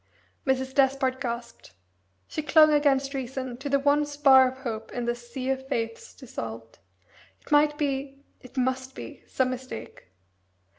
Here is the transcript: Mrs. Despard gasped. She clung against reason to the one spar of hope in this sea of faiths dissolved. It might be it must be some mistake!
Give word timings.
Mrs. 0.47 0.73
Despard 0.73 1.21
gasped. 1.21 1.73
She 2.27 2.41
clung 2.41 2.73
against 2.73 3.13
reason 3.13 3.55
to 3.57 3.69
the 3.69 3.77
one 3.77 4.03
spar 4.07 4.47
of 4.51 4.57
hope 4.63 4.91
in 4.91 5.05
this 5.05 5.31
sea 5.31 5.51
of 5.51 5.67
faiths 5.67 6.15
dissolved. 6.15 6.79
It 7.41 7.51
might 7.51 7.77
be 7.77 8.23
it 8.41 8.57
must 8.57 8.95
be 8.95 9.21
some 9.27 9.51
mistake! 9.51 10.07